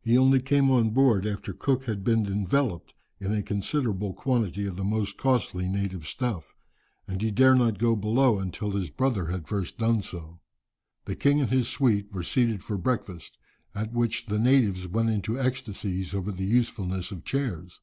[0.00, 4.74] He only came on board after Cook had been enveloped in a considerable quantity of
[4.74, 6.56] the most costly native stuff,
[7.06, 10.40] and he dared not go below until his brother had first done so.
[11.04, 13.38] The king and his suite were seated for breakfast,
[13.72, 17.80] at which the natives went into ecstasies over the usefulness of chairs.